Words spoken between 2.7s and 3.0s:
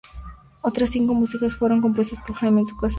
casa de La Floresta.